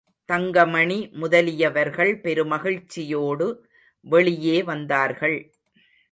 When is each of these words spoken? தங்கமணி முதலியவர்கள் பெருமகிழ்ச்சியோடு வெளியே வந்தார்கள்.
தங்கமணி 0.29 1.09
முதலியவர்கள் 1.13 2.11
பெருமகிழ்ச்சியோடு 2.21 3.47
வெளியே 4.05 4.63
வந்தார்கள். 4.63 5.37